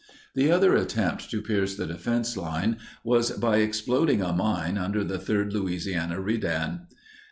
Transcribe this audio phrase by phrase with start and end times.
[0.33, 5.19] The other attempt to pierce the defense line was by exploding a mine under the
[5.19, 6.87] Third Louisiana Redan.